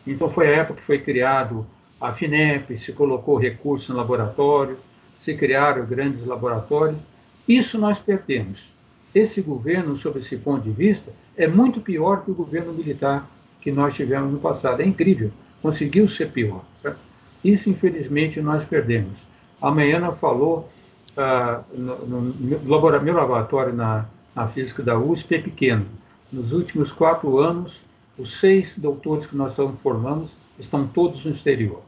[0.06, 1.66] Então foi a época que foi criado
[2.00, 4.78] a FINEP, se colocou recursos em laboratórios,
[5.16, 7.00] se criaram grandes laboratórios.
[7.48, 8.72] Isso nós perdemos.
[9.12, 13.28] Esse governo, sob esse ponto de vista, é muito pior que o governo militar
[13.60, 14.82] que nós tivemos no passado.
[14.82, 15.30] É incrível,
[15.64, 16.62] conseguiu ser pior.
[16.76, 16.98] Certo?
[17.42, 19.26] Isso, infelizmente, nós perdemos.
[19.62, 20.68] A Maiana falou
[21.16, 24.04] ah, no, no, no, meu laboratório na,
[24.36, 25.86] na física da USP é pequeno.
[26.30, 27.80] Nos últimos quatro anos,
[28.18, 31.80] os seis doutores que nós estamos formando estão todos no exterior.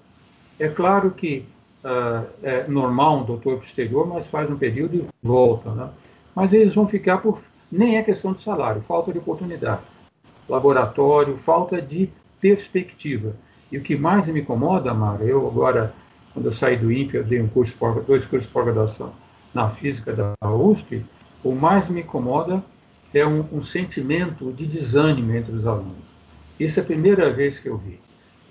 [0.58, 1.44] É claro que
[1.84, 5.70] uh, é normal um doutor para o exterior, mas faz um período e volta.
[5.72, 5.90] Né?
[6.34, 7.38] Mas eles vão ficar por.
[7.70, 9.82] Nem é questão de salário, falta de oportunidade.
[10.48, 12.08] Laboratório, falta de
[12.40, 13.34] perspectiva.
[13.70, 15.92] E o que mais me incomoda, Mara, eu agora,
[16.32, 17.76] quando eu saí do INPE, eu dei um curso,
[18.06, 19.12] dois cursos de pós-graduação
[19.52, 21.04] na física da USP,
[21.42, 22.62] o mais me incomoda
[23.12, 26.14] é um, um sentimento de desânimo entre os alunos.
[26.58, 28.00] Isso é a primeira vez que eu vi.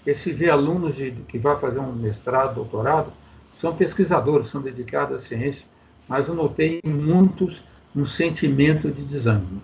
[0.05, 3.11] Esse ver alunos de, que vai fazer um mestrado, doutorado,
[3.51, 5.65] são pesquisadores, são dedicados à ciência,
[6.07, 7.63] mas eu notei em muitos
[7.95, 9.61] um sentimento de desânimo.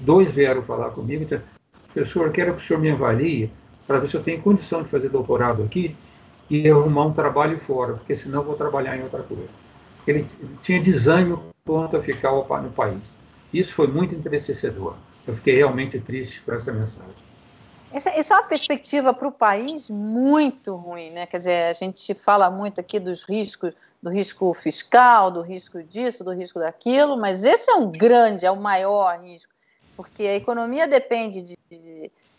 [0.00, 1.40] Dois vieram falar comigo, então,
[1.92, 3.50] professor, quero que o senhor me avalie
[3.88, 5.96] para ver se eu tenho condição de fazer doutorado aqui
[6.50, 9.54] e arrumar um trabalho fora, porque senão vou trabalhar em outra coisa.
[10.06, 10.26] Ele
[10.60, 13.18] tinha desânimo quanto a ficar no país.
[13.52, 14.94] Isso foi muito entristecedor.
[15.26, 17.28] Eu fiquei realmente triste com essa mensagem.
[17.90, 21.24] Essa, essa é uma perspectiva para o país muito ruim, né?
[21.24, 23.72] Quer dizer, a gente fala muito aqui dos riscos,
[24.02, 28.50] do risco fiscal, do risco disso, do risco daquilo, mas esse é um grande, é
[28.50, 29.50] o maior risco,
[29.96, 31.56] porque a economia depende de,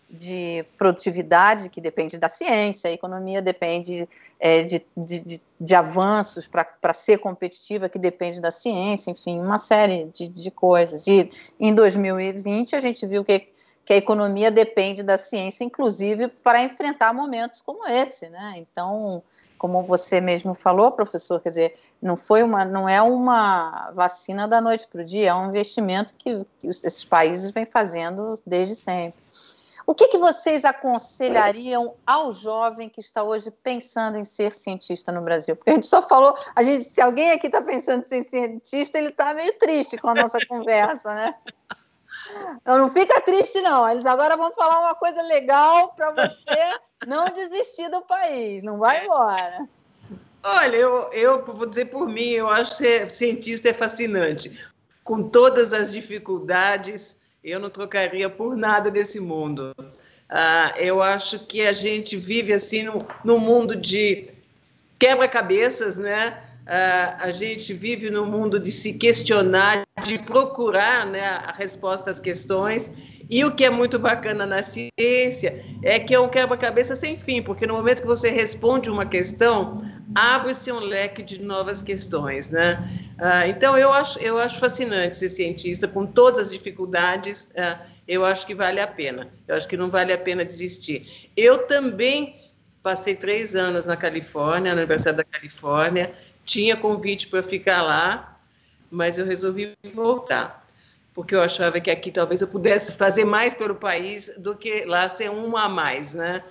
[0.09, 4.07] de, de produtividade, que depende da ciência, a economia depende
[4.39, 10.05] é, de, de, de, avanços para ser competitiva, que depende da ciência, enfim, uma série
[10.05, 11.07] de, de coisas.
[11.07, 13.47] E em 2020 a gente viu que
[13.89, 18.53] que a economia depende da ciência, inclusive para enfrentar momentos como esse, né?
[18.57, 19.23] Então,
[19.57, 24.61] como você mesmo falou, professor, quer dizer, não foi uma, não é uma vacina da
[24.61, 29.19] noite para o dia, é um investimento que, que esses países vêm fazendo desde sempre.
[29.89, 35.19] O que, que vocês aconselhariam ao jovem que está hoje pensando em ser cientista no
[35.19, 35.55] Brasil?
[35.55, 38.99] Porque a gente só falou, a gente, se alguém aqui está pensando em ser cientista,
[38.99, 41.33] ele está meio triste com a nossa conversa, né?
[42.61, 43.89] Então não fica triste, não.
[43.89, 48.61] Eles agora vão falar uma coisa legal para você não desistir do país.
[48.61, 49.67] Não vai embora.
[50.43, 54.71] Olha, eu, eu vou dizer por mim, eu acho que cientista é fascinante.
[55.03, 59.75] Com todas as dificuldades, eu não trocaria por nada desse mundo.
[60.29, 62.85] Ah, eu acho que a gente vive assim
[63.23, 64.29] no mundo de
[64.99, 66.43] quebra-cabeças, né?
[66.69, 72.19] Uh, a gente vive no mundo de se questionar, de procurar né, a resposta às
[72.19, 72.91] questões.
[73.27, 77.41] E o que é muito bacana na ciência é que é um quebra-cabeça sem fim,
[77.41, 82.51] porque no momento que você responde uma questão, abre-se um leque de novas questões.
[82.51, 82.87] Né?
[83.17, 88.23] Uh, então, eu acho, eu acho fascinante ser cientista, com todas as dificuldades, uh, eu
[88.23, 89.27] acho que vale a pena.
[89.47, 91.31] Eu acho que não vale a pena desistir.
[91.35, 92.38] Eu também
[92.81, 96.13] passei três anos na Califórnia, na Universidade da Califórnia,
[96.45, 98.39] tinha convite para ficar lá,
[98.89, 100.67] mas eu resolvi voltar,
[101.13, 105.07] porque eu achava que aqui talvez eu pudesse fazer mais pelo país do que lá
[105.09, 106.43] ser uma a mais, né?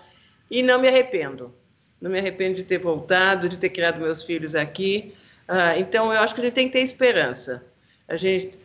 [0.50, 1.52] E não me arrependo.
[2.00, 5.14] Não me arrependo de ter voltado, de ter criado meus filhos aqui.
[5.48, 7.64] Ah, então, eu acho que a gente tem que ter esperança.
[8.06, 8.56] A gente,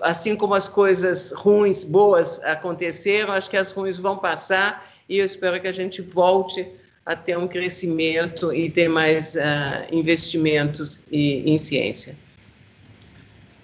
[0.00, 5.26] assim como as coisas ruins, boas aconteceram, acho que as ruins vão passar e eu
[5.26, 6.70] espero que a gente volte
[7.06, 12.16] a ter um crescimento e ter mais uh, investimentos e, em ciência.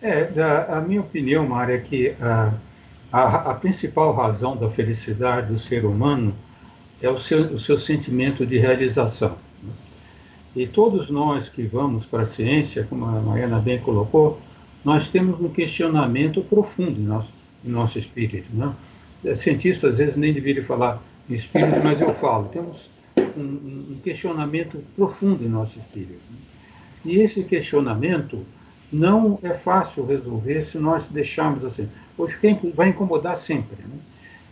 [0.00, 2.54] É, a, a minha opinião, Mária, é que a,
[3.10, 6.32] a, a, principal razão da felicidade do ser humano
[7.00, 9.36] é o seu, o seu sentimento de realização.
[10.54, 14.40] E todos nós que vamos para a ciência, como a Mariana bem colocou,
[14.84, 18.48] nós temos um questionamento profundo em nosso, em nosso espírito.
[18.52, 18.72] Né?
[19.34, 22.48] Cientistas às vezes nem deveriam falar em espírito, mas eu falo.
[22.48, 22.90] Temos
[23.36, 26.20] um, um questionamento profundo em nosso espírito.
[27.04, 28.44] E esse questionamento
[28.92, 33.82] não é fácil resolver se nós deixarmos assim, porque vai incomodar sempre.
[33.82, 33.96] Né?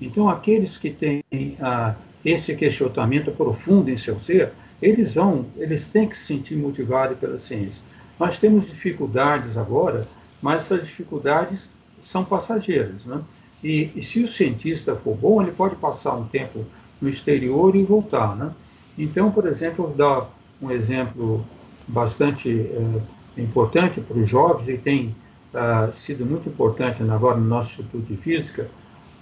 [0.01, 1.23] Então, aqueles que têm
[1.61, 1.95] ah,
[2.25, 7.39] esse questionamento profundo em seu ser, eles vão, eles têm que se sentir motivados pela
[7.39, 7.83] ciência.
[8.19, 10.09] Nós temos dificuldades agora,
[10.41, 11.71] mas essas dificuldades
[12.03, 13.21] são passageiras, né?
[13.63, 16.65] E, e se o cientista for bom, ele pode passar um tempo
[17.01, 18.37] no exterior e voltar.
[18.37, 18.51] Né?
[18.99, 21.45] Então, por exemplo, vou dar um exemplo
[21.89, 25.15] bastante é, importante para os jovens e tem
[25.55, 28.69] uh, sido muito importante agora no nosso Instituto de Física.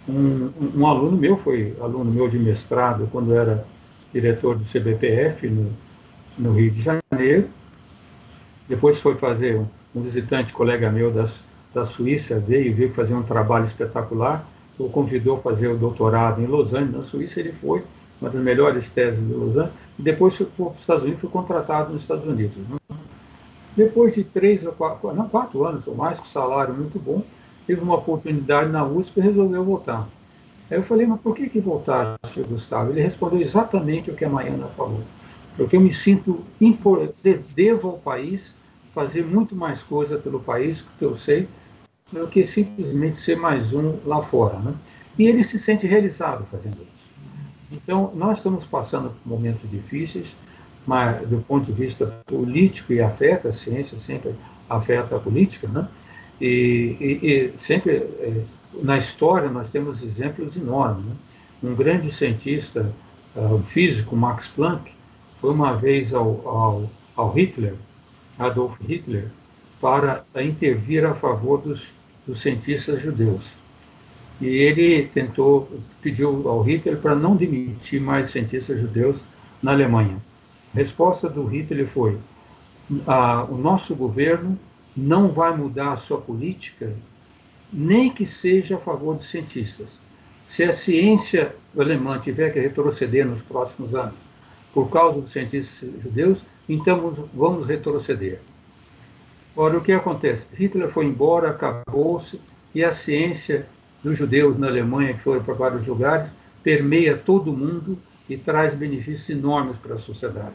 [0.08, 3.66] Um, um, um, aluno meu foi aluno meu de mestrado quando era
[4.12, 5.70] diretor do CBPF no,
[6.38, 7.48] no Rio de Janeiro
[8.66, 11.42] Depois foi fazer um, um visitante, colega meu das,
[11.74, 14.46] da Suíça, veio, veio fazer um trabalho espetacular,
[14.78, 17.82] o convidou a fazer o doutorado em Lausanne, na Suíça, ele foi,
[18.20, 21.92] uma das melhores teses de Lausanne, e depois foi para os Estados Unidos, foi contratado
[21.92, 22.68] nos Estados Unidos.
[22.68, 22.76] Né?
[23.76, 27.22] Depois de três ou quatro, não, quatro anos ou mais, com salário muito bom,
[27.66, 30.08] teve uma oportunidade na USP e resolveu voltar.
[30.70, 32.90] Aí eu falei, mas por que, que voltar, senhor Gustavo?
[32.90, 35.02] Ele respondeu exatamente o que a Maiana falou.
[35.56, 37.08] Porque eu me sinto, impor,
[37.54, 38.54] devo ao país
[38.94, 41.48] fazer muito mais coisa pelo país, que eu sei,
[42.12, 44.58] do que simplesmente ser mais um lá fora.
[44.58, 44.74] Né?
[45.18, 47.10] E ele se sente realizado fazendo isso.
[47.70, 50.36] Então, nós estamos passando por momentos difíceis,
[50.86, 54.34] mas do ponto de vista político e afeta, a ciência sempre
[54.68, 55.86] afeta a política, né?
[56.40, 58.42] E, e, e sempre é,
[58.74, 61.04] na história nós temos exemplos enormes.
[61.04, 61.12] Né?
[61.62, 62.92] Um grande cientista,
[63.34, 64.92] uh, um físico, Max Planck,
[65.40, 67.74] foi uma vez ao, ao, ao Hitler,
[68.38, 69.28] Adolf Hitler,
[69.80, 71.92] para intervir a favor dos,
[72.28, 73.56] dos cientistas judeus.
[74.38, 75.68] E ele tentou,
[76.02, 79.16] pediu ao Hitler para não demitir mais cientistas judeus
[79.62, 80.18] na Alemanha.
[80.74, 82.18] A resposta do Hitler foi:
[83.06, 84.58] ah, o nosso governo
[84.94, 86.92] não vai mudar a sua política,
[87.72, 90.00] nem que seja a favor dos cientistas.
[90.46, 94.20] Se a ciência alemã tiver que retroceder nos próximos anos
[94.72, 98.40] por causa dos cientistas judeus, então vamos retroceder.
[99.56, 100.46] Ora, o que acontece?
[100.54, 102.40] Hitler foi embora, acabou-se,
[102.74, 103.66] e a ciência
[104.02, 106.32] dos judeus na Alemanha, que foram para vários lugares,
[106.62, 110.54] permeia todo mundo e traz benefícios enormes para a sociedade.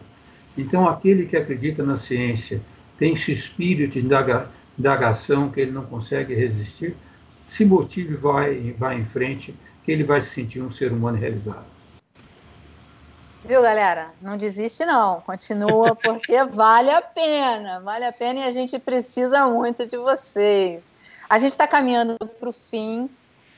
[0.58, 2.62] Então, aquele que acredita na ciência
[2.98, 4.08] tem esse espírito de
[4.78, 6.96] indagação que ele não consegue resistir,
[7.48, 9.54] se motive vai vai em frente,
[9.84, 11.73] que ele vai se sentir um ser humano realizado.
[13.46, 14.14] Viu, galera?
[14.22, 15.20] Não desiste, não.
[15.22, 17.82] Continua, porque vale a pena.
[17.82, 20.94] Vale a pena e a gente precisa muito de vocês.
[21.30, 23.10] A gente está caminhando para o fim,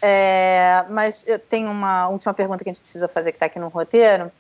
[0.02, 3.60] é, mas eu tenho uma última pergunta que a gente precisa fazer que está aqui
[3.60, 4.32] no roteiro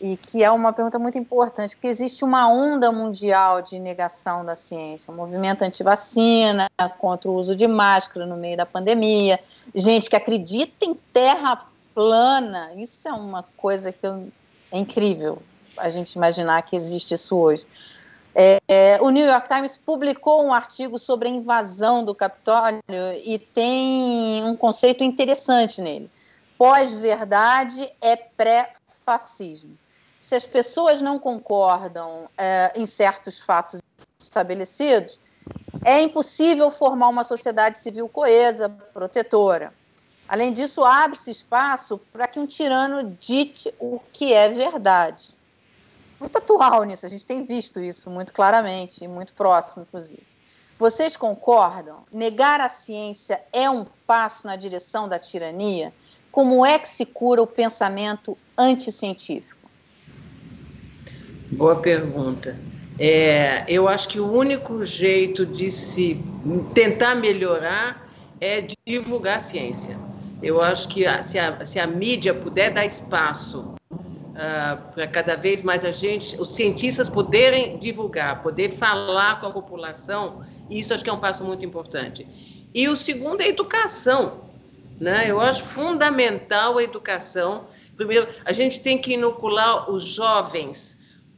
[0.00, 4.54] e que é uma pergunta muito importante, porque existe uma onda mundial de negação da
[4.54, 9.40] ciência, um movimento anti-vacina, contra o uso de máscara no meio da pandemia,
[9.74, 11.58] gente que acredita em terra
[11.94, 14.28] plana, isso é uma coisa que eu,
[14.70, 15.42] é incrível
[15.76, 17.66] a gente imaginar que existe isso hoje.
[18.34, 22.82] É, é, o New York Times publicou um artigo sobre a invasão do Capitólio
[23.24, 26.10] e tem um conceito interessante nele.
[26.58, 29.76] Pós-verdade é pré-fascismo
[30.26, 33.80] se as pessoas não concordam é, em certos fatos
[34.18, 35.20] estabelecidos,
[35.84, 39.72] é impossível formar uma sociedade civil coesa, protetora.
[40.28, 45.34] Além disso, abre-se espaço para que um tirano dite o que é verdade.
[46.18, 50.22] Muito atual nisso, a gente tem visto isso muito claramente e muito próximo, inclusive.
[50.78, 52.04] Vocês concordam?
[52.12, 55.92] Negar a ciência é um passo na direção da tirania?
[56.30, 59.70] Como é que se cura o pensamento anticientífico?
[61.50, 62.58] Boa pergunta.
[62.98, 66.20] É, eu acho que o único jeito de se
[66.74, 68.10] tentar melhorar
[68.40, 69.98] é divulgar a ciência.
[70.42, 75.62] Eu acho que se, a, se, a, mídia puder dar espaço uh, para cada vez
[75.62, 81.08] mais a gente, os cientistas poderem divulgar, poder falar com a população, isso acho que
[81.08, 82.26] é um passo muito importante.
[82.74, 84.44] E o segundo é a educação.
[85.00, 85.26] Né?
[85.28, 87.66] Eu acho fundamental a educação.
[87.96, 90.95] Primeiro, a gente tem que inocular os jovens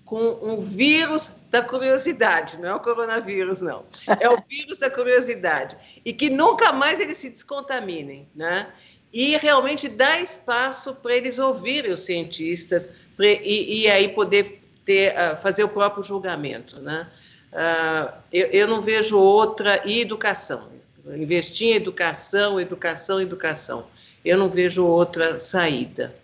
[0.09, 3.85] com um vírus da curiosidade, não é o coronavírus, não.
[4.19, 5.77] É o vírus da curiosidade.
[6.03, 8.69] E que nunca mais eles se descontaminem, né?
[9.13, 15.13] E realmente dar espaço para eles ouvirem os cientistas pra, e, e, aí poder ter,
[15.13, 17.07] uh, fazer o próprio julgamento, né?
[17.53, 19.83] Uh, eu, eu não vejo outra.
[19.85, 20.71] E educação.
[21.07, 23.87] Investir em educação, educação, educação.
[24.25, 26.15] Eu não vejo outra saída.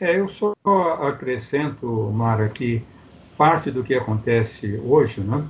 [0.00, 0.54] É, eu só
[1.02, 2.82] acrescento, Mara, que
[3.36, 5.46] parte do que acontece hoje né,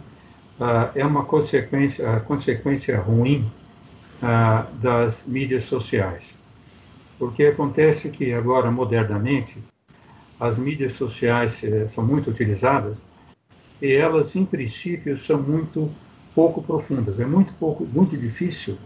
[0.59, 3.49] uh, é uma consequência, consequência ruim
[4.20, 6.37] uh, das mídias sociais.
[7.16, 9.62] Porque acontece que agora, modernamente,
[10.41, 13.05] as mídias sociais eh, são muito utilizadas
[13.81, 15.93] e elas, em princípio, são muito
[16.35, 17.20] pouco profundas.
[17.20, 18.79] É muito pouco, muito difícil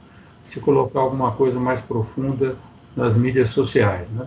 [0.44, 2.56] se colocar alguma coisa mais profunda
[2.96, 4.10] nas mídias sociais.
[4.10, 4.26] Né?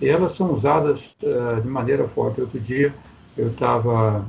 [0.00, 2.40] E elas são usadas uh, de maneira forte.
[2.40, 2.94] Outro dia
[3.36, 4.24] eu estava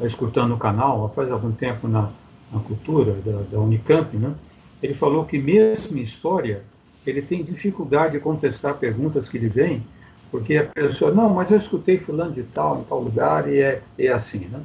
[0.00, 2.10] escutando o canal, faz algum tempo na,
[2.52, 4.34] na cultura da, da, Unicamp, né?
[4.82, 6.62] ele falou que mesmo em história
[7.06, 9.82] ele tem dificuldade de contestar perguntas que lhe vêm,
[10.30, 13.82] porque a pessoa, não, mas eu escutei fulano de tal, em tal lugar, e é,
[13.98, 14.60] é assim, né?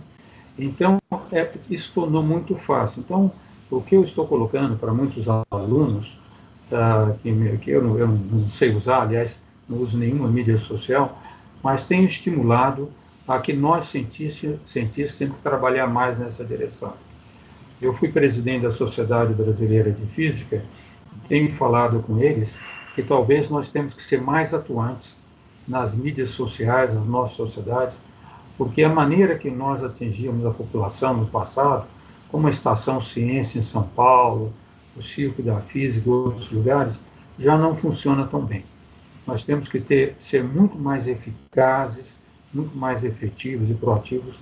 [0.60, 1.00] Então,
[1.32, 3.00] é, isso tornou muito fácil.
[3.00, 3.32] Então,
[3.72, 6.20] o que eu estou colocando para muitos alunos,
[6.72, 9.39] uh, que, que eu, eu, não, sei usar, aliás,
[9.74, 11.19] não uso nenhuma mídia social,
[11.63, 12.89] mas tenho estimulado
[13.28, 16.93] a que nós, cientistas, cientistas temos que trabalhar mais nessa direção.
[17.82, 20.63] Eu fui presidente da Sociedade Brasileira de Física,
[21.28, 22.57] tenho falado com eles
[22.95, 25.19] que talvez nós temos que ser mais atuantes
[25.67, 27.97] nas mídias sociais, nas nossas sociedades,
[28.57, 31.86] porque a maneira que nós atingíamos a população no passado,
[32.30, 34.53] como a Estação Ciência em São Paulo,
[34.95, 37.01] o Circo da Física e outros lugares,
[37.39, 38.63] já não funciona tão bem.
[39.26, 42.15] Nós temos que ter, ser muito mais eficazes,
[42.53, 44.39] muito mais efetivos e proativos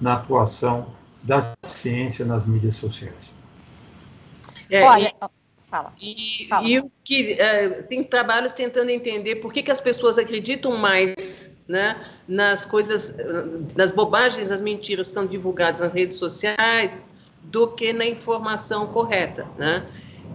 [0.00, 0.86] na atuação
[1.22, 3.32] da ciência nas mídias sociais.
[4.70, 5.12] É, Olha,
[5.74, 5.92] Fala.
[6.00, 6.68] E, Fala.
[6.68, 11.50] e o que uh, tem trabalhos tentando entender por que, que as pessoas acreditam mais
[11.66, 13.12] né, nas coisas,
[13.76, 16.96] nas bobagens, nas mentiras que estão divulgadas nas redes sociais
[17.42, 19.84] do que na informação correta, né?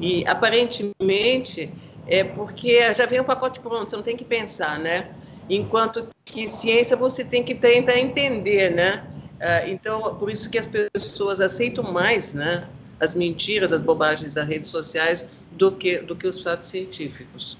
[0.01, 1.71] E aparentemente
[2.07, 5.09] é porque já vem um pacote pronto, você não tem que pensar, né?
[5.49, 9.03] Enquanto que ciência você tem que tentar entender, né?
[9.39, 12.67] Uh, então, por isso que as pessoas aceitam mais, né?
[12.99, 17.57] as mentiras, as bobagens das redes sociais do que, do que os fatos científicos.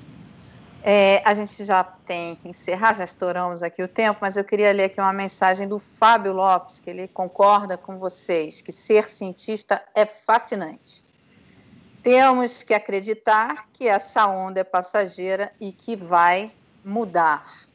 [0.82, 4.72] É, a gente já tem que encerrar, já estouramos aqui o tempo, mas eu queria
[4.72, 9.82] ler aqui uma mensagem do Fábio Lopes, que ele concorda com vocês, que ser cientista
[9.94, 11.04] é fascinante.
[12.04, 16.52] Temos que acreditar que essa onda é passageira e que vai
[16.84, 17.68] mudar.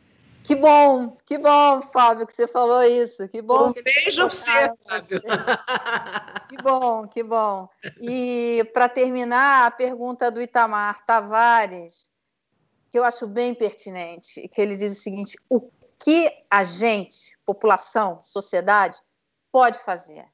[0.43, 3.27] Que bom, que bom, Fábio, que você falou isso.
[3.29, 3.71] Que bom.
[3.71, 5.23] Um beijo para você, Fábio.
[6.49, 7.69] Que bom, que bom.
[8.01, 12.11] E para terminar, a pergunta do Itamar Tavares,
[12.91, 15.69] que eu acho bem pertinente, que ele diz o seguinte: o
[15.99, 19.01] que a gente, população, sociedade,
[19.51, 20.27] pode fazer?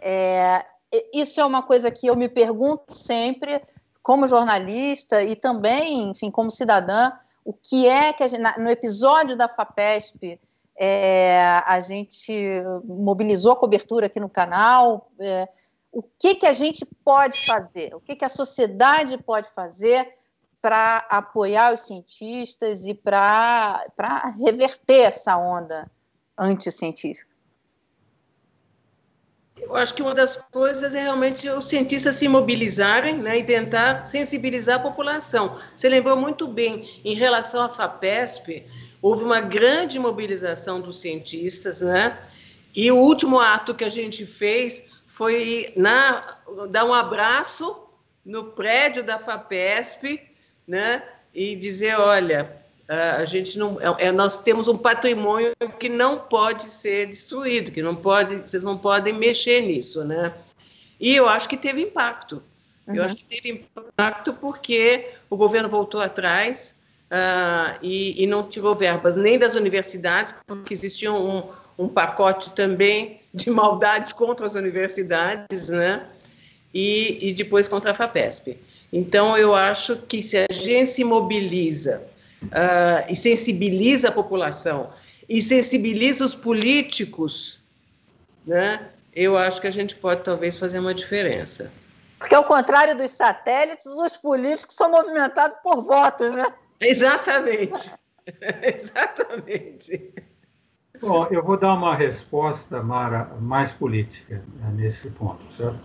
[0.00, 0.66] É,
[1.12, 3.62] isso é uma coisa que eu me pergunto sempre,
[4.02, 7.12] como jornalista e também, enfim, como cidadã
[7.44, 10.38] o que é que gente, no episódio da FAPESP
[10.76, 12.32] é, a gente
[12.84, 15.10] mobilizou a cobertura aqui no canal.
[15.18, 15.48] É,
[15.92, 17.94] o que, que a gente pode fazer?
[17.94, 20.14] O que, que a sociedade pode fazer
[20.60, 23.84] para apoiar os cientistas e para
[24.38, 25.90] reverter essa onda
[26.38, 27.31] anticientífica?
[29.62, 34.04] Eu acho que uma das coisas é realmente os cientistas se mobilizarem né, e tentar
[34.04, 35.56] sensibilizar a população.
[35.74, 38.66] Você lembrou muito bem, em relação à FAPESP,
[39.00, 42.18] houve uma grande mobilização dos cientistas, né?
[42.74, 46.38] E o último ato que a gente fez foi na,
[46.70, 47.76] dar um abraço
[48.24, 50.20] no prédio da FAPESP,
[50.66, 51.02] né?
[51.34, 52.61] E dizer, olha,
[52.92, 57.80] a gente não, é, é, nós temos um patrimônio que não pode ser destruído, que
[57.80, 60.34] não pode, vocês não podem mexer nisso, né?
[61.00, 62.42] E eu acho que teve impacto.
[62.86, 62.96] Uhum.
[62.96, 66.74] Eu acho que teve impacto porque o governo voltou atrás
[67.10, 73.20] uh, e, e, não tirou verbas nem das universidades, porque existia um, um pacote também
[73.32, 76.06] de maldades contra as universidades, né?
[76.74, 78.58] E, e depois contra a FAPESP.
[78.92, 82.11] Então, eu acho que se a gente se mobiliza
[82.44, 84.90] uh, e sensibiliza a população
[85.28, 87.60] e sensibiliza os políticos,
[88.46, 91.70] né, eu acho que a gente pode talvez fazer uma diferença.
[92.18, 96.46] Porque, ao contrário dos satélites, os políticos são movimentados por votos, né?
[96.80, 97.90] Exatamente.
[98.62, 100.14] Exatamente.
[101.00, 105.80] Bom, eu vou dar uma resposta, Mara, mais política né, nesse ponto, certo?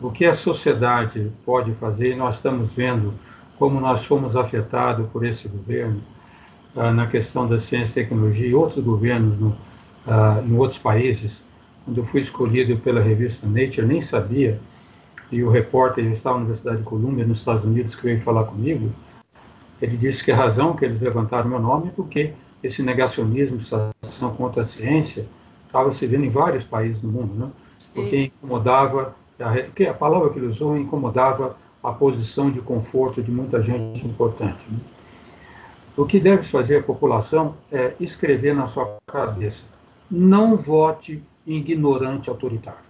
[0.00, 3.14] O que a sociedade pode fazer, e nós estamos vendo
[3.58, 6.00] como nós fomos afetados por esse governo
[6.76, 9.56] ah, na questão da ciência e tecnologia e outros governos no,
[10.06, 11.44] ah, em outros países.
[11.84, 14.58] Quando eu fui escolhido pela revista Nature, nem sabia,
[15.30, 18.90] e o repórter estava na Universidade de Columbia, nos Estados Unidos, que veio falar comigo,
[19.80, 22.32] ele disse que a razão que eles levantaram meu nome é porque
[22.62, 25.26] esse negacionismo, essa ação contra a ciência,
[25.66, 27.50] estava se vendo em vários países do mundo, né?
[27.92, 33.60] porque incomodava, a, a palavra que ele usou incomodava a posição de conforto de muita
[33.60, 34.66] gente importante.
[34.70, 34.78] Né?
[35.94, 39.62] O que deve fazer a população é escrever na sua cabeça:
[40.10, 42.80] não vote ignorante autoritário.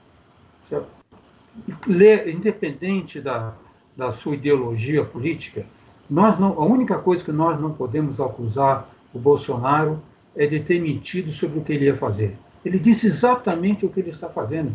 [1.87, 3.53] Lê, independente da,
[3.97, 5.67] da sua ideologia política,
[6.09, 10.01] nós não, a única coisa que nós não podemos acusar o Bolsonaro
[10.37, 12.37] é de ter mentido sobre o que ele ia fazer.
[12.65, 14.73] Ele disse exatamente o que ele está fazendo.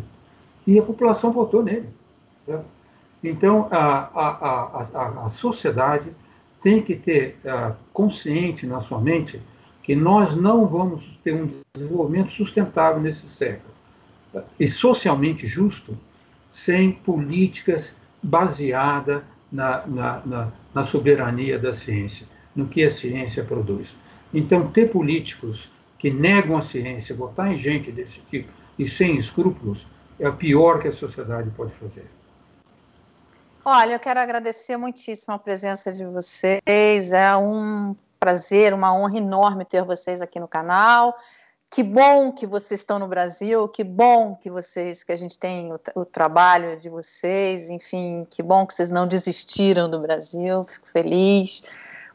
[0.66, 1.88] E a população votou nele.
[2.46, 2.79] Certo?
[3.22, 6.10] Então, a, a, a, a sociedade
[6.62, 9.40] tem que ter uh, consciente na sua mente
[9.82, 13.72] que nós não vamos ter um desenvolvimento sustentável nesse século.
[14.58, 15.96] e socialmente justo
[16.50, 23.96] sem políticas baseadas na, na, na, na soberania da ciência, no que a ciência produz.
[24.32, 28.48] Então, ter políticos que negam a ciência, votar em gente desse tipo
[28.78, 29.86] e sem escrúpulos,
[30.18, 32.06] é o pior que a sociedade pode fazer.
[33.64, 37.12] Olha, eu quero agradecer muitíssimo a presença de vocês.
[37.12, 41.14] É um prazer, uma honra enorme ter vocês aqui no canal.
[41.70, 45.72] Que bom que vocês estão no Brasil, que bom que vocês, que a gente tem
[45.72, 50.88] o, o, trabalho de vocês, enfim, que bom que vocês não desistiram do Brasil, fico
[50.88, 51.62] feliz.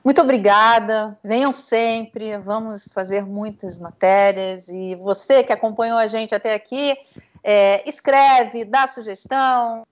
[0.04, 6.54] Muito obrigada, venham sempre, vamos fazer muitas matérias e você que acompanhou a gente até
[6.54, 6.98] aqui,
[7.42, 9.88] é, escreve, dá sugestão,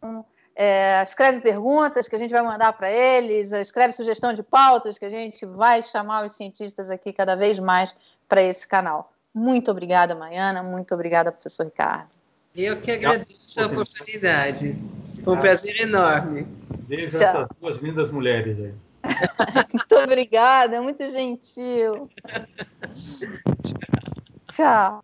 [0.56, 5.06] é, escreve perguntas que a gente vai mandar para eles, escreve sugestão de pautas que
[5.06, 7.96] a gente vai chamar os cientistas aqui cada vez mais
[8.28, 9.12] para esse canal.
[9.34, 10.62] Muito obrigada, Maiana.
[10.62, 12.10] Muito obrigada, professor Ricardo.
[12.56, 14.78] Eu que agradeço a oportunidade.
[15.24, 16.44] Foi um prazer enorme.
[16.88, 17.28] Beijo Tchau.
[17.28, 18.74] essas duas lindas mulheres aí.
[19.74, 22.10] muito obrigada, é muito gentil.
[24.52, 25.04] Tchau.